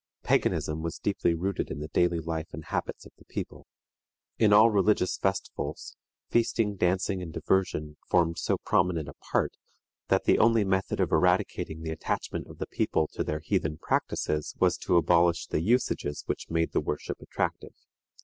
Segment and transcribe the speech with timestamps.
[0.23, 3.67] Paganism was deeply rooted in the daily life and habits of the people.
[4.39, 5.95] In all religious festivals,
[6.31, 9.53] feasting, dancing, and diversion formed so prominent a part,
[10.07, 14.55] that the only method of eradicating the attachment of the people to their heathen practices
[14.59, 17.75] was to abolish the usages which made the worship attractive.